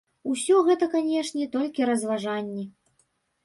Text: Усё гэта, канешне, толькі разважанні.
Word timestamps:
Усё 0.35 0.55
гэта, 0.69 0.87
канешне, 0.95 1.47
толькі 1.59 1.87
разважанні. 1.93 2.69